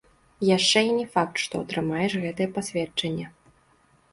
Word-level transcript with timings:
Яшчэ 0.57 0.81
і 0.87 0.95
не 0.99 1.03
факт, 1.15 1.35
што 1.43 1.61
атрымаеш 1.65 2.15
гэтае 2.25 2.47
пасведчанне. 2.57 3.25